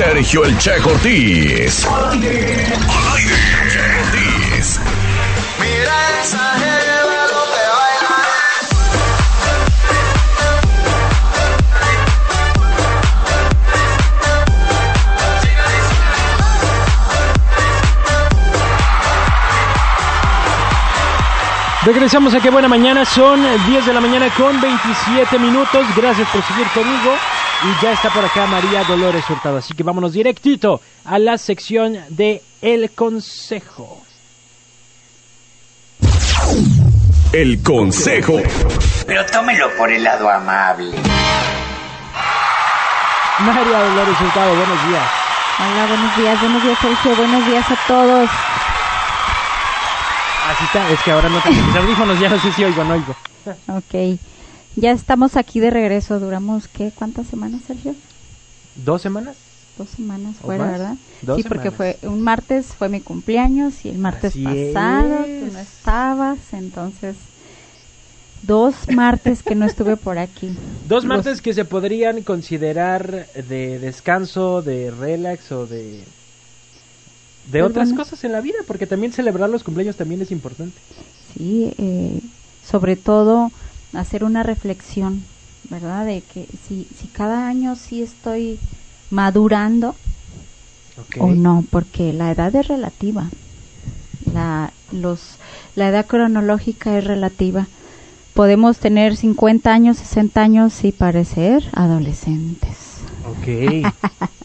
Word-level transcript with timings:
Sergio 0.00 0.46
El 0.46 0.56
Che 0.56 0.80
Cortés. 0.80 1.86
Regresamos 21.82 22.34
a 22.34 22.40
Qué 22.40 22.50
Buena 22.50 22.68
Mañana, 22.68 23.06
son 23.06 23.40
10 23.66 23.86
de 23.86 23.94
la 23.94 24.02
mañana 24.02 24.28
con 24.36 24.60
27 24.60 25.38
minutos. 25.38 25.86
Gracias 25.96 26.28
por 26.28 26.42
seguir 26.42 26.66
conmigo. 26.74 27.14
Y 27.62 27.82
ya 27.82 27.92
está 27.92 28.10
por 28.10 28.22
acá 28.22 28.46
María 28.46 28.84
Dolores 28.84 29.24
Hurtado. 29.30 29.56
Así 29.56 29.72
que 29.72 29.82
vámonos 29.82 30.12
directito 30.12 30.82
a 31.06 31.18
la 31.18 31.38
sección 31.38 31.98
de 32.10 32.42
El 32.60 32.90
Consejo. 32.90 34.02
El 37.32 37.62
consejo. 37.62 38.40
Pero 39.06 39.24
tómelo 39.26 39.70
por 39.78 39.90
el 39.90 40.04
lado 40.04 40.28
amable. 40.28 40.98
María 43.38 43.78
Dolores 43.78 44.20
Hurtado, 44.20 44.54
buenos 44.54 44.88
días. 44.88 45.10
Hola, 45.58 45.86
buenos 45.86 46.16
días, 46.16 46.40
buenos 46.40 46.62
días 46.62 46.78
Sergio, 46.78 47.16
buenos 47.16 47.46
días 47.46 47.70
a 47.70 47.78
todos. 47.86 48.30
Así 50.50 50.64
está, 50.64 50.88
es 50.88 51.02
que 51.02 51.10
ahora 51.12 51.28
no 51.28 51.40
tengo 51.40 51.62
mis 51.64 51.76
audífonos, 51.76 52.18
ya 52.18 52.28
no 52.28 52.38
sé 52.38 52.50
si 52.52 52.64
oigo 52.64 52.80
o 52.80 52.84
no 52.84 52.94
oigo. 52.94 53.14
Ok, 53.68 54.18
ya 54.76 54.90
estamos 54.90 55.36
aquí 55.36 55.60
de 55.60 55.70
regreso, 55.70 56.18
duramos, 56.18 56.66
¿qué? 56.68 56.90
¿Cuántas 56.94 57.26
semanas 57.28 57.62
Sergio? 57.66 57.94
¿Dos 58.84 59.00
semanas? 59.02 59.36
Dos 59.78 59.88
semanas 59.90 60.34
¿O 60.42 60.46
fuera, 60.46 60.64
más? 60.64 60.72
¿verdad? 60.72 60.94
Dos 61.22 61.36
sí, 61.36 61.42
porque 61.48 61.70
semanas. 61.70 61.98
fue 62.00 62.08
un 62.10 62.20
martes 62.22 62.66
fue 62.66 62.88
mi 62.88 63.00
cumpleaños 63.00 63.84
y 63.84 63.90
el 63.90 63.98
martes 63.98 64.32
Así 64.32 64.42
pasado 64.44 65.24
es. 65.24 65.46
tú 65.46 65.52
no 65.52 65.58
estabas, 65.60 66.38
entonces 66.52 67.16
dos 68.42 68.74
martes 68.94 69.42
que 69.42 69.54
no 69.54 69.66
estuve 69.66 69.96
por 69.96 70.18
aquí. 70.18 70.48
Dos 70.88 71.04
Los- 71.04 71.06
martes 71.06 71.40
que 71.40 71.54
se 71.54 71.64
podrían 71.64 72.22
considerar 72.22 73.28
de 73.34 73.78
descanso, 73.78 74.62
de 74.62 74.90
relax 74.90 75.52
o 75.52 75.66
de... 75.66 76.02
De 77.46 77.62
otras 77.62 77.88
Perdona. 77.88 78.04
cosas 78.04 78.24
en 78.24 78.32
la 78.32 78.40
vida, 78.40 78.58
porque 78.66 78.86
también 78.86 79.12
celebrar 79.12 79.50
los 79.50 79.64
cumpleaños 79.64 79.96
también 79.96 80.22
es 80.22 80.30
importante. 80.30 80.78
Sí, 81.36 81.72
eh, 81.78 82.20
sobre 82.64 82.96
todo 82.96 83.50
hacer 83.92 84.24
una 84.24 84.42
reflexión, 84.42 85.24
¿verdad? 85.68 86.06
De 86.06 86.22
que 86.22 86.46
si, 86.66 86.86
si 86.98 87.08
cada 87.08 87.46
año 87.48 87.76
sí 87.76 88.02
estoy 88.02 88.58
madurando 89.10 89.94
o 91.18 91.30
no, 91.32 91.64
porque 91.70 92.12
la 92.12 92.30
edad 92.30 92.54
es 92.54 92.68
relativa. 92.68 93.28
La, 94.32 94.72
los, 94.92 95.36
la 95.74 95.88
edad 95.88 96.06
cronológica 96.06 96.96
es 96.98 97.04
relativa. 97.04 97.66
Podemos 98.34 98.78
tener 98.78 99.16
50 99.16 99.72
años, 99.72 99.96
60 99.98 100.40
años 100.40 100.84
y 100.84 100.92
parecer 100.92 101.64
adolescentes. 101.72 102.98
Ok. 103.24 103.92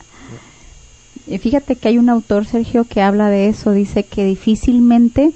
Fíjate 1.26 1.76
que 1.76 1.88
hay 1.88 1.98
un 1.98 2.09
autor, 2.09 2.45
Sergio, 2.45 2.86
que 2.86 3.02
habla 3.02 3.30
de 3.30 3.48
eso. 3.48 3.72
Dice 3.72 4.04
que 4.04 4.26
difícilmente 4.26 5.31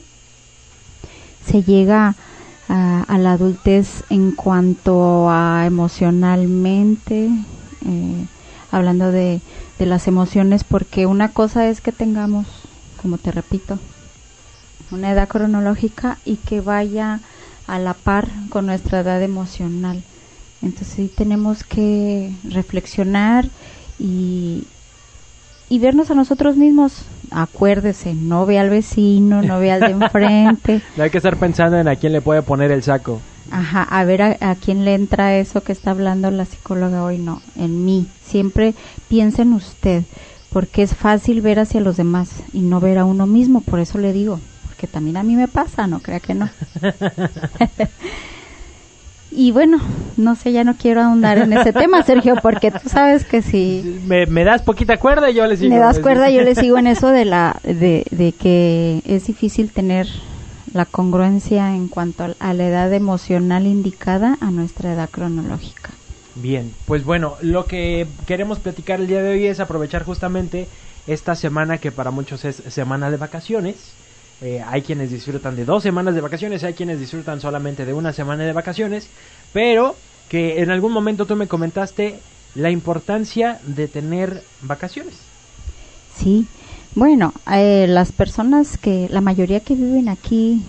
se 1.46 1.64
llega 1.64 2.16
a, 2.68 3.04
a 3.04 3.18
la 3.18 3.34
adultez 3.34 4.04
en 4.10 4.32
cuanto 4.32 5.30
a 5.30 5.66
emocionalmente, 5.66 7.30
eh, 7.86 8.26
hablando 8.72 9.12
de, 9.12 9.42
de 9.80 9.86
las 9.86 10.08
emociones, 10.08 10.64
porque 10.64 11.08
una 11.08 11.30
cosa 11.30 11.68
es 11.68 11.82
que 11.82 11.92
tengamos, 11.92 12.46
como 13.02 13.18
te 13.18 13.32
repito, 13.32 13.80
una 14.92 15.12
edad 15.12 15.28
cronológica 15.28 16.18
y 16.26 16.36
que 16.36 16.62
vaya 16.62 17.20
a 17.68 17.80
la 17.80 17.94
par 17.94 18.28
con 18.50 18.66
nuestra 18.66 19.00
edad 19.00 19.22
emocional. 19.22 20.04
Entonces 20.62 20.88
sí 20.96 21.12
tenemos 21.16 21.64
que 21.64 22.32
reflexionar 22.44 23.46
y, 23.98 24.66
y 25.70 25.80
vernos 25.80 26.12
a 26.12 26.16
nosotros 26.16 26.58
mismos. 26.58 27.06
Acuérdese, 27.32 28.16
no 28.16 28.46
ve 28.46 28.58
al 28.58 28.70
vecino, 28.70 29.42
no 29.42 29.60
ve 29.60 29.72
al 29.72 29.82
de 29.82 29.92
enfrente. 29.92 30.82
No 30.98 31.04
hay 31.04 31.12
que 31.12 31.18
estar 31.18 31.38
pensando 31.38 31.78
en 31.78 31.88
a 31.88 31.96
quién 31.96 32.12
le 32.12 32.22
puede 32.22 32.42
poner 32.42 32.72
el 32.72 32.84
saco. 32.84 33.22
Ajá, 33.52 33.84
a 33.84 34.04
ver 34.04 34.22
a, 34.22 34.38
a 34.42 34.56
quién 34.56 34.84
le 34.84 34.96
entra 34.96 35.38
eso 35.38 35.62
que 35.62 35.72
está 35.72 35.92
hablando 35.92 36.30
la 36.32 36.46
psicóloga 36.46 37.04
hoy, 37.04 37.18
no, 37.20 37.42
en 37.56 37.86
mí. 37.86 38.08
Siempre 38.24 38.74
piensa 39.08 39.44
en 39.44 39.54
usted, 39.54 40.04
porque 40.52 40.84
es 40.84 40.96
fácil 40.96 41.42
ver 41.42 41.60
hacia 41.60 41.82
los 41.82 41.98
demás 41.98 42.44
y 42.54 42.62
no 42.62 42.80
ver 42.80 42.98
a 42.98 43.06
uno 43.06 43.28
mismo, 43.28 43.62
por 43.62 43.80
eso 43.80 43.98
le 43.98 44.14
digo, 44.14 44.40
porque 44.66 44.88
también 44.88 45.18
a 45.18 45.24
mí 45.24 45.36
me 45.36 45.48
pasa, 45.48 45.88
no 45.88 46.00
crea 46.00 46.20
que 46.20 46.34
no. 46.34 46.50
y 49.32 49.52
bueno, 49.52 49.80
no 50.18 50.36
sé, 50.36 50.52
ya 50.52 50.64
no 50.64 50.76
quiero 50.76 51.02
ahondar 51.02 51.38
en 51.38 51.54
ese 51.54 51.74
tema, 51.74 52.04
Sergio, 52.06 52.36
porque 52.42 52.72
tú 52.72 52.90
sabes 52.90 53.26
que 53.26 53.42
si 53.42 53.84
Me, 54.06 54.26
me 54.26 54.44
das 54.44 54.62
poquita 54.64 54.98
cuerda 54.98 55.30
y 55.30 55.36
yo 55.36 55.46
le 55.46 55.58
sigo. 55.58 55.74
me 55.74 55.80
das 55.80 56.00
cuerda, 56.00 56.30
yo 56.30 56.42
le 56.42 56.56
sigo 56.56 56.78
en 56.78 56.88
eso 56.96 57.10
de 57.10 57.26
la 57.26 57.60
de, 57.64 58.06
de 58.12 58.34
que 58.34 59.02
es 59.06 59.26
difícil 59.28 59.72
tener 59.72 60.08
la 60.74 60.86
congruencia 60.86 61.76
en 61.76 61.88
cuanto 61.88 62.24
a, 62.24 62.36
a 62.40 62.54
la 62.54 62.68
edad 62.68 62.94
emocional 62.94 63.66
indicada 63.66 64.38
a 64.40 64.52
nuestra 64.52 64.94
edad 64.94 65.10
cronológica. 65.10 65.92
Bien, 66.36 66.72
pues 66.86 67.04
bueno, 67.04 67.36
lo 67.42 67.66
que 67.66 68.08
queremos 68.26 68.60
platicar 68.60 69.00
el 69.00 69.08
día 69.08 69.22
de 69.22 69.32
hoy 69.32 69.46
es 69.48 69.60
aprovechar 69.60 70.04
justamente 70.04 70.68
esta 71.08 71.36
semana 71.36 71.80
que 71.80 71.92
para 71.92 72.12
muchos 72.12 72.46
es 72.46 72.58
semana 72.68 73.10
de 73.10 73.18
vacaciones. 73.18 73.98
Eh, 74.42 74.64
hay 74.66 74.82
quienes 74.82 75.12
disfrutan 75.12 75.56
de 75.56 75.66
dos 75.66 75.84
semanas 75.84 76.16
de 76.16 76.22
vacaciones, 76.22 76.64
hay 76.64 76.74
quienes 76.74 77.00
disfrutan 77.00 77.42
solamente 77.42 77.86
de 77.86 77.94
una 77.94 78.14
semana 78.14 78.46
de 78.46 78.54
vacaciones, 78.54 79.10
pero 79.52 79.96
que 80.30 80.62
en 80.62 80.72
algún 80.72 80.94
momento 80.94 81.26
tú 81.26 81.36
me 81.36 81.48
comentaste 81.48 82.20
la 82.56 82.70
importancia 82.70 83.60
de 83.66 83.88
tener 83.88 84.42
vacaciones. 84.62 85.16
Sí, 86.16 86.48
bueno, 86.96 87.34
eh, 87.52 87.86
las 87.88 88.12
personas 88.12 88.78
que, 88.78 89.08
la 89.10 89.22
mayoría 89.22 89.60
que 89.60 89.76
viven 89.76 90.08
aquí, 90.10 90.64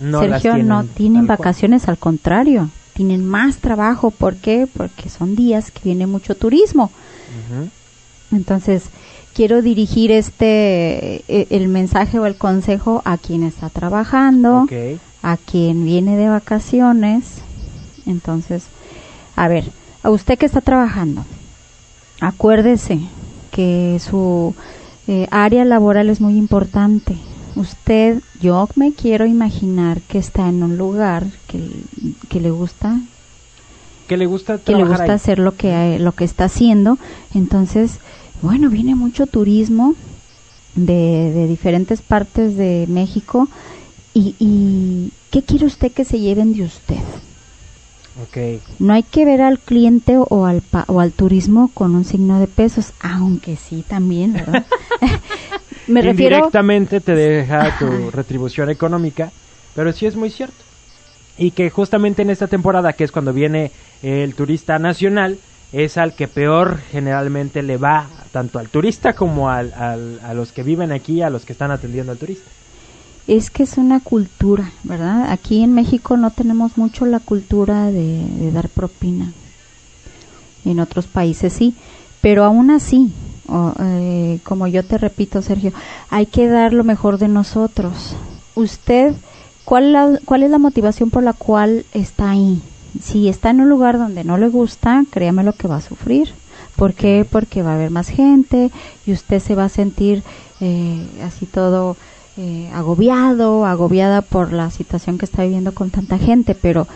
No 0.00 0.20
Sergio, 0.20 0.52
tienen 0.52 0.68
no 0.68 0.84
tienen 0.84 1.26
vacaciones, 1.26 1.88
al 1.88 1.98
contrario, 1.98 2.68
tienen 2.94 3.24
más 3.24 3.58
trabajo. 3.58 4.10
¿Por 4.10 4.36
qué? 4.36 4.66
Porque 4.72 5.08
son 5.08 5.36
días 5.36 5.70
que 5.70 5.80
viene 5.84 6.06
mucho 6.06 6.34
turismo. 6.34 6.90
Entonces, 8.34 8.84
quiero 9.34 9.62
dirigir 9.62 10.10
este, 10.12 11.24
eh, 11.28 11.46
el 11.50 11.68
mensaje 11.68 12.18
o 12.18 12.26
el 12.26 12.36
consejo 12.36 13.02
a 13.04 13.16
quien 13.18 13.42
está 13.42 13.68
trabajando, 13.70 14.66
a 15.22 15.36
quien 15.36 15.84
viene 15.84 16.16
de 16.16 16.28
vacaciones. 16.28 17.38
Entonces, 18.06 18.64
a 19.36 19.48
ver, 19.48 19.64
a 20.02 20.10
usted 20.10 20.38
que 20.38 20.46
está 20.46 20.60
trabajando, 20.60 21.24
acuérdese 22.20 23.00
que 23.50 23.98
su 24.00 24.54
eh, 25.06 25.26
área 25.30 25.64
laboral 25.64 26.10
es 26.10 26.20
muy 26.20 26.36
importante. 26.36 27.16
Usted, 27.56 28.20
yo 28.40 28.68
me 28.74 28.92
quiero 28.92 29.26
imaginar 29.26 30.00
que 30.02 30.18
está 30.18 30.48
en 30.48 30.62
un 30.62 30.76
lugar 30.76 31.24
que, 31.46 31.60
que 32.28 32.40
le 32.40 32.50
gusta, 32.50 32.98
Que 34.08 34.16
le 34.16 34.26
gusta 34.26 34.58
que 34.58 34.74
le 34.74 34.84
gusta 34.84 35.04
ahí. 35.04 35.10
hacer 35.10 35.38
lo 35.38 35.56
que 35.56 35.98
lo 36.00 36.12
que 36.12 36.24
está 36.24 36.44
haciendo 36.44 36.98
entonces 37.32 38.00
bueno 38.42 38.68
viene 38.70 38.94
mucho 38.94 39.26
turismo 39.26 39.94
de, 40.74 41.32
de 41.32 41.46
diferentes 41.46 42.02
partes 42.02 42.56
de 42.56 42.86
México 42.88 43.48
y, 44.12 44.34
y 44.38 45.12
qué 45.30 45.42
quiere 45.42 45.66
usted 45.66 45.92
que 45.92 46.04
se 46.04 46.18
lleven 46.20 46.52
de 46.52 46.62
usted 46.64 46.98
Ok. 48.22 48.36
no 48.78 48.92
hay 48.92 49.02
que 49.02 49.24
ver 49.24 49.40
al 49.40 49.58
cliente 49.60 50.16
o 50.18 50.46
al 50.46 50.60
pa- 50.62 50.84
o 50.88 51.00
al 51.00 51.12
turismo 51.12 51.70
con 51.74 51.94
un 51.94 52.04
signo 52.04 52.38
de 52.40 52.46
pesos 52.46 52.92
aunque 53.00 53.56
sí 53.56 53.84
también 53.88 54.32
¿verdad? 54.32 54.64
me 55.88 56.02
refiero 56.02 56.36
Indirectamente 56.36 57.00
te 57.00 57.14
deja 57.14 57.70
tu 57.78 57.86
Ajá. 57.86 58.10
retribución 58.12 58.70
económica, 58.70 59.32
pero 59.74 59.92
sí 59.92 60.06
es 60.06 60.16
muy 60.16 60.30
cierto. 60.30 60.64
Y 61.36 61.50
que 61.50 61.68
justamente 61.70 62.22
en 62.22 62.30
esta 62.30 62.46
temporada, 62.46 62.92
que 62.92 63.04
es 63.04 63.10
cuando 63.10 63.32
viene 63.32 63.72
el 64.02 64.34
turista 64.34 64.78
nacional, 64.78 65.38
es 65.74 65.96
al 65.96 66.14
que 66.14 66.28
peor 66.28 66.78
generalmente 66.78 67.62
le 67.62 67.76
va, 67.76 68.08
tanto 68.32 68.58
al 68.58 68.68
turista 68.70 69.14
como 69.14 69.50
al, 69.50 69.72
a 69.74 70.34
los 70.34 70.52
que 70.52 70.62
viven 70.62 70.92
aquí, 70.92 71.22
a 71.22 71.30
los 71.30 71.44
que 71.44 71.52
están 71.52 71.70
atendiendo 71.70 72.12
al 72.12 72.18
turista. 72.18 72.50
es 73.26 73.50
que 73.50 73.62
es 73.62 73.78
una 73.78 74.00
cultura, 74.00 74.70
¿verdad? 74.82 75.30
Aquí 75.30 75.62
en 75.62 75.72
México 75.72 76.16
no 76.16 76.32
tenemos 76.32 76.76
mucho 76.76 77.06
la 77.06 77.20
cultura 77.20 77.90
de, 77.90 78.50
dar 78.52 78.68
propina. 78.68 79.32
En 80.64 80.80
otros 80.80 81.06
países 81.06 81.52
sí, 81.52 81.74
pero 82.20 82.44
aún 82.44 82.70
así, 82.70 83.12
eh, 83.80 84.40
como 84.44 84.66
yo 84.66 84.84
te 84.84 84.98
repito, 84.98 85.42
Sergio, 85.42 85.72
hay 86.10 86.26
que 86.26 86.48
dar 86.48 86.72
lo 86.72 86.84
mejor 86.84 87.18
de 87.18 87.28
nosotros. 87.28 88.16
Usted, 88.54 89.14
¿cuál, 89.64 89.92
la- 89.92 90.18
¿cuál 90.24 90.42
es 90.42 90.50
la 90.50 90.58
motivación 90.58 91.10
por 91.10 91.22
la 91.22 91.32
cual 91.34 91.84
está 91.92 92.30
ahí? 92.30 92.62
Si 93.02 93.28
está 93.28 93.50
en 93.50 93.60
un 93.60 93.68
lugar 93.68 93.98
donde 93.98 94.24
no 94.24 94.38
le 94.38 94.48
gusta, 94.48 95.04
créame 95.10 95.44
lo 95.44 95.52
que 95.52 95.68
va 95.68 95.76
a 95.76 95.80
sufrir. 95.80 96.32
¿Por 96.76 96.94
qué? 96.94 97.26
Porque 97.28 97.62
va 97.62 97.72
a 97.72 97.74
haber 97.74 97.90
más 97.90 98.08
gente 98.08 98.70
y 99.06 99.12
usted 99.12 99.40
se 99.40 99.54
va 99.54 99.64
a 99.64 99.68
sentir 99.68 100.22
eh, 100.60 101.06
así 101.24 101.46
todo 101.46 101.96
eh, 102.36 102.68
agobiado, 102.74 103.64
agobiada 103.64 104.22
por 104.22 104.52
la 104.52 104.70
situación 104.70 105.18
que 105.18 105.24
está 105.24 105.44
viviendo 105.44 105.72
con 105.72 105.90
tanta 105.90 106.18
gente, 106.18 106.54
pero 106.54 106.88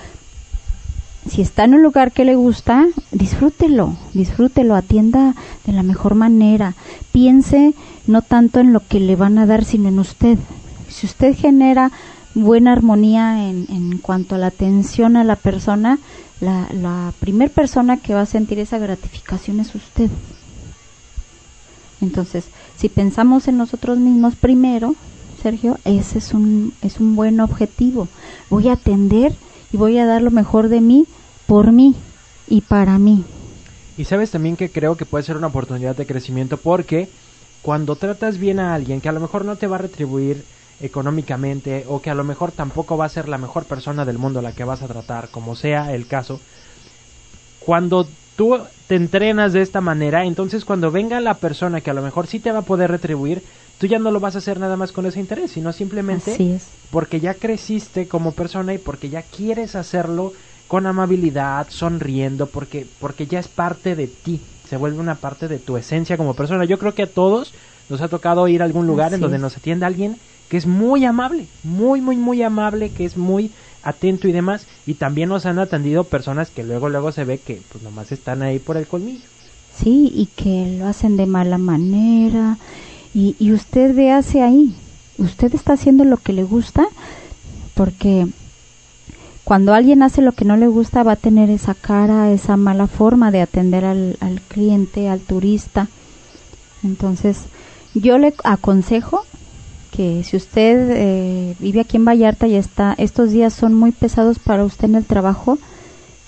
si 1.29 1.43
está 1.43 1.65
en 1.65 1.75
un 1.75 1.83
lugar 1.83 2.13
que 2.13 2.25
le 2.25 2.35
gusta, 2.35 2.87
disfrútelo, 3.13 3.97
disfrútelo, 4.15 4.75
atienda 4.75 5.35
de 5.67 5.73
la 5.73 5.83
mejor 5.83 6.15
manera. 6.15 6.75
Piense 7.13 7.75
no 8.07 8.23
tanto 8.23 8.61
en 8.61 8.73
lo 8.73 8.81
que 8.81 8.99
le 8.99 9.15
van 9.15 9.39
a 9.39 9.47
dar, 9.47 9.65
sino 9.65 9.89
en 9.89 9.99
usted. 9.99 10.39
Si 10.89 11.07
usted 11.07 11.37
genera 11.37 11.93
buena 12.35 12.73
armonía 12.73 13.49
en, 13.49 13.67
en 13.71 13.99
cuanto 13.99 14.35
a 14.35 14.39
la 14.39 14.49
atención 14.49 15.17
a 15.17 15.25
la 15.25 15.37
persona, 15.37 15.99
la, 16.41 16.69
la 16.73 17.13
primer 17.21 17.51
persona 17.51 17.99
que 17.99 18.15
va 18.15 18.23
a 18.23 18.27
sentir 18.27 18.59
esa 18.59 18.79
gratificación 18.79 19.61
es 19.61 19.75
usted. 19.75 20.11
Entonces, 22.01 22.45
si 22.77 22.89
pensamos 22.89 23.49
en 23.49 23.57
nosotros 23.57 23.99
mismos 23.99 24.37
primero, 24.37 24.95
Sergio, 25.43 25.79
ese 25.85 26.19
es 26.19 26.33
un, 26.33 26.73
es 26.83 27.01
un 27.01 27.17
buen 27.17 27.41
objetivo. 27.41 28.09
Voy 28.51 28.69
a 28.69 28.75
atender 28.75 29.33
y 29.73 29.77
voy 29.77 29.99
a 29.99 30.07
dar 30.07 30.23
lo 30.23 30.31
mejor 30.31 30.69
de 30.69 30.81
mí 30.81 31.07
por 31.47 31.73
mí 31.73 31.95
y 32.47 32.61
para 32.61 32.99
mí. 32.99 33.25
Y 33.97 34.05
sabes 34.05 34.31
también 34.31 34.57
que 34.57 34.71
creo 34.71 34.97
que 34.97 35.07
puede 35.07 35.25
ser 35.25 35.37
una 35.37 35.49
oportunidad 35.49 35.97
de 35.97 36.07
crecimiento 36.07 36.57
porque 36.57 37.09
cuando 37.63 37.97
tratas 37.97 38.39
bien 38.39 38.61
a 38.61 38.75
alguien 38.75 39.01
que 39.01 39.09
a 39.09 39.13
lo 39.13 39.21
mejor 39.21 39.45
no 39.45 39.57
te 39.57 39.67
va 39.67 39.77
a 39.77 39.81
retribuir 39.81 40.45
económicamente 40.81 41.85
o 41.89 42.01
que 42.01 42.11
a 42.11 42.15
lo 42.15 42.25
mejor 42.25 42.53
tampoco 42.53 42.97
va 42.97 43.07
a 43.07 43.11
ser 43.11 43.29
la 43.29 43.39
mejor 43.39 43.65
persona 43.65 44.05
del 44.05 44.19
mundo 44.19 44.43
la 44.43 44.53
que 44.53 44.65
vas 44.65 44.83
a 44.83 44.89
tratar, 44.89 45.29
como 45.29 45.57
sea 45.57 45.93
el 45.95 46.07
caso, 46.07 46.41
cuando 47.59 48.07
tú 48.37 48.57
te 48.87 48.95
entrenas 48.95 49.53
de 49.53 49.63
esta 49.63 49.81
manera, 49.81 50.25
entonces 50.25 50.65
cuando 50.65 50.91
venga 50.91 51.21
la 51.21 51.35
persona 51.35 51.81
que 51.81 51.91
a 51.91 51.95
lo 51.95 52.03
mejor 52.03 52.27
sí 52.27 52.39
te 52.39 52.53
va 52.53 52.61
a 52.61 52.63
poder 52.63 52.91
retribuir, 52.91 53.43
tú 53.79 53.87
ya 53.87 53.99
no 53.99 54.11
lo 54.11 54.21
vas 54.21 54.37
a 54.37 54.39
hacer 54.39 54.61
nada 54.61 54.77
más 54.77 54.93
con 54.93 55.07
ese 55.07 55.21
interés, 55.21 55.51
sino 55.51 55.73
simplemente 55.73 56.61
porque 56.91 57.21
ya 57.21 57.35
creciste 57.35 58.07
como 58.07 58.33
persona 58.33 58.73
y 58.75 58.79
porque 58.79 59.09
ya 59.09 59.23
quieres 59.23 59.75
hacerlo 59.75 60.33
con 60.69 60.87
amabilidad, 60.87 61.67
sonriendo, 61.71 62.47
porque 62.47 62.87
porque 63.01 63.27
ya 63.27 63.41
es 63.41 63.49
parte 63.49 63.97
de 63.97 64.07
ti, 64.07 64.41
se 64.69 64.77
vuelve 64.77 65.01
una 65.01 65.17
parte 65.17 65.49
de 65.49 65.59
tu 65.59 65.77
esencia 65.77 66.17
como 66.17 66.35
persona. 66.35 66.65
Yo 66.65 66.79
creo 66.79 66.95
que 66.95 67.05
a 67.05 67.11
todos 67.11 67.53
nos 67.89 68.01
ha 68.03 68.09
tocado 68.09 68.47
ir 68.49 68.63
a 68.63 68.67
algún 68.67 68.87
lugar 68.87 69.15
en 69.15 69.21
donde 69.21 69.37
es. 69.37 69.43
nos 69.43 69.57
atienda 69.57 69.87
alguien 69.87 70.17
que 70.49 70.57
es 70.57 70.67
muy 70.67 71.05
amable, 71.05 71.47
muy 71.63 72.01
muy 72.01 72.17
muy 72.17 72.43
amable, 72.43 72.91
que 72.91 73.05
es 73.05 73.17
muy 73.17 73.51
atento 73.83 74.29
y 74.29 74.33
demás, 74.33 74.67
y 74.87 74.95
también 74.95 75.29
nos 75.29 75.47
han 75.47 75.59
atendido 75.59 76.05
personas 76.05 76.51
que 76.51 76.65
luego 76.65 76.89
luego 76.89 77.13
se 77.13 77.25
ve 77.25 77.39
que 77.39 77.61
pues 77.71 77.83
nomás 77.83 78.13
están 78.13 78.43
ahí 78.43 78.59
por 78.59 78.77
el 78.77 78.87
colmillo. 78.87 79.25
Sí, 79.77 80.11
y 80.15 80.27
que 80.27 80.77
lo 80.79 80.87
hacen 80.87 81.17
de 81.17 81.27
mala 81.27 81.57
manera. 81.57 82.59
Y, 83.15 83.37
y 83.39 83.53
usted 83.53 83.95
véase 83.95 84.43
ahí. 84.43 84.75
Usted 85.19 85.55
está 85.55 85.75
haciendo 85.75 86.05
lo 86.05 86.17
que 86.17 86.33
le 86.33 86.43
gusta 86.43 86.87
porque 87.75 88.27
cuando 89.45 89.73
alguien 89.73 90.03
hace 90.03 90.21
lo 90.21 90.33
que 90.33 90.45
no 90.45 90.57
le 90.57 90.67
gusta 90.67 91.05
va 91.05 91.13
a 91.13 91.17
tener 91.17 91.49
esa 91.49 91.75
cara, 91.75 92.31
esa 92.33 92.57
mala 92.57 92.87
forma 92.87 93.31
de 93.31 93.41
atender 93.41 93.85
al, 93.85 94.17
al 94.21 94.41
cliente, 94.43 95.09
al 95.09 95.21
turista. 95.21 95.89
Entonces, 96.83 97.45
yo 97.95 98.19
le 98.19 98.35
aconsejo 98.45 99.25
que 99.91 100.23
si 100.25 100.37
usted 100.37 100.91
eh, 100.91 101.57
vive 101.59 101.81
aquí 101.81 101.97
en 101.97 102.05
Vallarta 102.05 102.47
y 102.47 102.55
está, 102.57 102.95
estos 102.99 103.31
días 103.31 103.53
son 103.53 103.75
muy 103.75 103.93
pesados 103.93 104.39
para 104.39 104.65
usted 104.65 104.87
en 104.87 104.95
el 104.97 105.05
trabajo, 105.05 105.59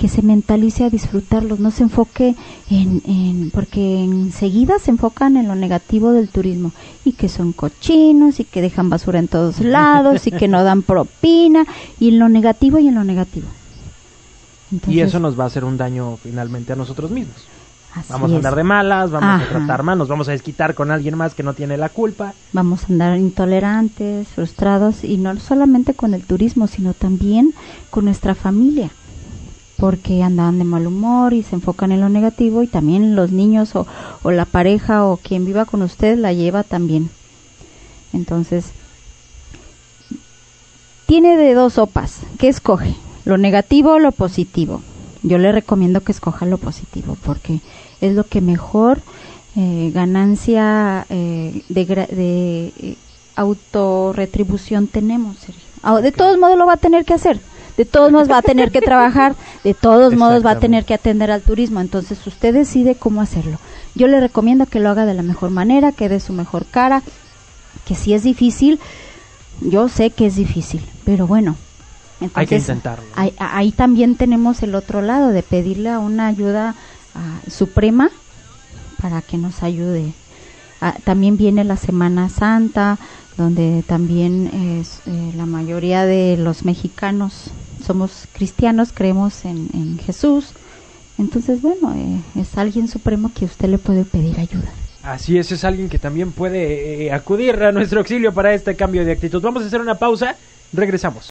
que 0.00 0.08
se 0.08 0.22
mentalice 0.22 0.84
a 0.84 0.90
disfrutarlos, 0.90 1.60
no 1.60 1.70
se 1.70 1.82
enfoque 1.82 2.34
en, 2.70 3.02
en, 3.06 3.50
porque 3.50 4.02
enseguida 4.02 4.78
se 4.78 4.90
enfocan 4.90 5.36
en 5.36 5.46
lo 5.46 5.54
negativo 5.54 6.12
del 6.12 6.30
turismo 6.30 6.72
y 7.04 7.12
que 7.12 7.28
son 7.28 7.52
cochinos 7.52 8.40
y 8.40 8.44
que 8.44 8.62
dejan 8.62 8.88
basura 8.88 9.18
en 9.18 9.28
todos 9.28 9.60
lados 9.60 10.26
y 10.26 10.32
que 10.32 10.48
no 10.48 10.64
dan 10.64 10.82
propina 10.82 11.66
y 11.98 12.08
en 12.08 12.18
lo 12.18 12.30
negativo 12.30 12.78
y 12.78 12.88
en 12.88 12.94
lo 12.94 13.04
negativo. 13.04 13.46
y 14.88 15.00
eso 15.00 15.20
nos 15.20 15.38
va 15.38 15.44
a 15.44 15.46
hacer 15.48 15.64
un 15.64 15.76
daño 15.76 16.16
finalmente 16.16 16.72
a 16.72 16.76
nosotros 16.76 17.10
mismos. 17.10 17.36
Así 17.94 18.12
Vamos 18.12 18.30
a 18.30 18.34
es. 18.34 18.36
andar 18.38 18.54
de 18.56 18.64
malas, 18.64 19.10
vamos 19.10 19.34
Ajá. 19.42 19.44
a 19.44 19.48
tratar 19.58 19.82
mal, 19.82 19.98
nos 19.98 20.08
vamos 20.08 20.28
a 20.28 20.32
desquitar 20.32 20.74
con 20.74 20.90
alguien 20.90 21.16
más 21.16 21.34
que 21.34 21.42
no 21.42 21.54
tiene 21.54 21.76
la 21.76 21.88
culpa. 21.88 22.34
vamos 22.52 22.84
a 22.84 22.86
andar 22.88 23.16
intolerantes, 23.18 24.28
frustrados 24.28 25.04
y 25.04 25.16
no 25.18 25.38
solamente 25.38 25.94
con 25.94 26.14
el 26.14 26.24
turismo, 26.24 26.66
sino 26.66 26.94
también 26.94 27.52
con 27.90 28.04
nuestra 28.04 28.34
familia, 28.34 28.90
porque 29.76 30.22
andan 30.22 30.58
de 30.58 30.64
mal 30.64 30.86
humor 30.86 31.32
y 31.32 31.42
se 31.42 31.54
enfocan 31.56 31.90
en 31.92 32.00
lo 32.00 32.08
negativo 32.08 32.62
y 32.62 32.66
también 32.66 33.16
los 33.16 33.32
niños 33.32 33.74
o, 33.76 33.86
o 34.22 34.30
la 34.30 34.44
pareja 34.44 35.04
o 35.06 35.16
quien 35.16 35.44
viva 35.44 35.64
con 35.64 35.82
usted 35.82 36.18
la 36.18 36.32
lleva 36.32 36.62
también. 36.64 37.10
Entonces, 38.12 38.72
tiene 41.06 41.36
de 41.36 41.54
dos 41.54 41.74
sopas, 41.74 42.20
¿qué 42.38 42.48
escoge? 42.48 42.94
¿Lo 43.24 43.36
negativo 43.38 43.92
o 43.94 43.98
lo 43.98 44.12
positivo? 44.12 44.82
Yo 45.22 45.38
le 45.38 45.52
recomiendo 45.52 46.00
que 46.00 46.12
escoja 46.12 46.46
lo 46.46 46.58
positivo 46.58 47.16
porque 47.24 47.60
es 48.00 48.14
lo 48.14 48.24
que 48.24 48.40
mejor 48.40 49.00
eh, 49.56 49.90
ganancia 49.92 51.06
eh, 51.10 51.62
de, 51.68 51.84
de 51.84 52.72
eh, 52.78 52.96
autorretribución 53.36 54.86
tenemos. 54.86 55.38
Sergio. 55.38 55.62
Ah, 55.82 56.00
De 56.00 56.12
todos 56.12 56.38
modos 56.38 56.56
lo 56.58 56.66
va 56.66 56.74
a 56.74 56.78
tener 56.78 57.04
que 57.04 57.14
hacer, 57.14 57.40
de 57.76 57.84
todos 57.84 58.12
modos 58.12 58.30
va 58.30 58.38
a 58.38 58.42
tener 58.42 58.70
que 58.70 58.80
trabajar, 58.80 59.34
de 59.64 59.74
todos 59.74 60.14
modos 60.14 60.44
va 60.44 60.52
a 60.52 60.58
tener 60.58 60.84
que 60.84 60.94
atender 60.94 61.30
al 61.30 61.42
turismo, 61.42 61.80
entonces 61.80 62.26
usted 62.26 62.52
decide 62.52 62.94
cómo 62.94 63.22
hacerlo. 63.22 63.58
Yo 63.94 64.06
le 64.06 64.20
recomiendo 64.20 64.66
que 64.66 64.80
lo 64.80 64.90
haga 64.90 65.06
de 65.06 65.14
la 65.14 65.22
mejor 65.22 65.50
manera, 65.50 65.92
que 65.92 66.08
dé 66.08 66.20
su 66.20 66.32
mejor 66.32 66.66
cara, 66.66 67.02
que 67.86 67.94
si 67.94 68.12
es 68.12 68.22
difícil, 68.22 68.78
yo 69.60 69.88
sé 69.88 70.10
que 70.10 70.26
es 70.26 70.36
difícil, 70.36 70.82
pero 71.04 71.26
bueno. 71.26 71.56
Hay 72.34 72.46
que 72.46 72.56
intentarlo. 72.56 73.04
Ahí, 73.14 73.34
ahí 73.38 73.72
también 73.72 74.16
tenemos 74.16 74.62
el 74.62 74.74
otro 74.74 75.02
lado 75.02 75.30
de 75.30 75.42
pedirle 75.42 75.90
a 75.90 75.98
una 75.98 76.26
ayuda 76.26 76.74
ah, 77.14 77.40
suprema 77.48 78.10
para 79.00 79.22
que 79.22 79.38
nos 79.38 79.62
ayude. 79.62 80.12
Ah, 80.80 80.94
también 81.04 81.36
viene 81.36 81.64
la 81.64 81.76
Semana 81.76 82.28
Santa, 82.28 82.98
donde 83.36 83.82
también 83.86 84.80
es, 84.80 85.00
eh, 85.06 85.32
la 85.36 85.46
mayoría 85.46 86.04
de 86.04 86.36
los 86.36 86.64
mexicanos 86.64 87.50
somos 87.84 88.28
cristianos, 88.32 88.92
creemos 88.94 89.44
en, 89.44 89.68
en 89.74 89.98
Jesús. 89.98 90.52
Entonces, 91.18 91.60
bueno, 91.60 91.94
eh, 91.94 92.20
es 92.40 92.56
alguien 92.56 92.88
supremo 92.88 93.30
que 93.34 93.44
usted 93.44 93.68
le 93.68 93.78
puede 93.78 94.04
pedir 94.04 94.38
ayuda. 94.38 94.70
Así 95.02 95.38
es, 95.38 95.50
es 95.52 95.64
alguien 95.64 95.88
que 95.88 95.98
también 95.98 96.32
puede 96.32 97.06
eh, 97.06 97.12
acudir 97.12 97.62
a 97.62 97.72
nuestro 97.72 98.00
auxilio 98.00 98.32
para 98.32 98.54
este 98.54 98.76
cambio 98.76 99.04
de 99.04 99.12
actitud. 99.12 99.42
Vamos 99.42 99.62
a 99.62 99.66
hacer 99.66 99.80
una 99.80 99.96
pausa, 99.96 100.36
regresamos. 100.72 101.26